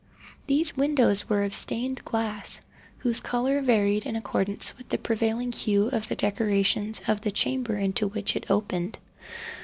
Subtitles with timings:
[0.47, 2.59] These windows were of stained glass
[2.97, 7.77] whose colour varied in accordance with the prevailing hue of the decorations of the chamber
[7.77, 8.97] into which it opened.